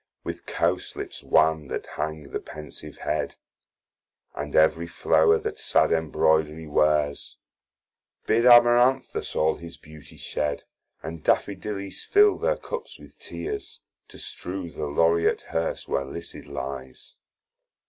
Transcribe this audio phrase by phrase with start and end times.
[0.23, 3.35] With Cowslips wan that hang the pensive hed,
[4.33, 7.37] And every flower that sad embroidery wears:
[8.25, 10.63] Bid Amaranthus all his beauty shed,
[11.03, 17.15] And Daffadillies fill their cups with tears, To strew the Laureat Herse where Lycid lies.